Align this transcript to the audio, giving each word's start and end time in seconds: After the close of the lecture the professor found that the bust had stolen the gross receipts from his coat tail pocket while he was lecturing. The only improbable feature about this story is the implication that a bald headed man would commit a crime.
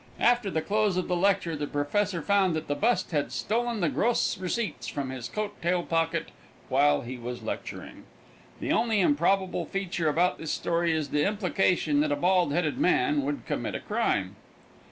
After 0.19 0.49
the 0.49 0.63
close 0.63 0.97
of 0.97 1.07
the 1.07 1.15
lecture 1.15 1.55
the 1.55 1.67
professor 1.67 2.23
found 2.23 2.55
that 2.55 2.67
the 2.67 2.73
bust 2.73 3.11
had 3.11 3.31
stolen 3.31 3.81
the 3.81 3.87
gross 3.89 4.35
receipts 4.35 4.87
from 4.87 5.11
his 5.11 5.29
coat 5.29 5.53
tail 5.61 5.83
pocket 5.83 6.29
while 6.69 7.01
he 7.01 7.17
was 7.19 7.43
lecturing. 7.43 8.05
The 8.59 8.71
only 8.71 8.99
improbable 8.99 9.67
feature 9.67 10.09
about 10.09 10.39
this 10.39 10.51
story 10.51 10.91
is 10.91 11.09
the 11.09 11.27
implication 11.27 11.99
that 11.99 12.11
a 12.11 12.15
bald 12.15 12.51
headed 12.51 12.79
man 12.79 13.21
would 13.21 13.45
commit 13.45 13.75
a 13.75 13.79
crime. 13.79 14.37